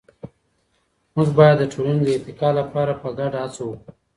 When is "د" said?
1.59-1.63, 2.05-2.09